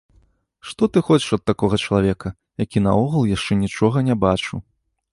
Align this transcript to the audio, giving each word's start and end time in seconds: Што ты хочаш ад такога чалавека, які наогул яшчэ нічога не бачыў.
Што 0.69 0.83
ты 0.95 1.03
хочаш 1.09 1.29
ад 1.37 1.43
такога 1.51 1.75
чалавека, 1.87 2.33
які 2.65 2.85
наогул 2.89 3.31
яшчэ 3.37 3.63
нічога 3.63 4.07
не 4.13 4.21
бачыў. 4.29 4.57